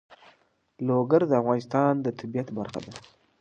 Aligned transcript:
لوگر 0.87 1.21
د 1.27 1.31
افغانستان 1.41 1.93
د 2.01 2.07
طبیعت 2.19 2.47
برخه 2.57 2.79
ده. 2.85 2.93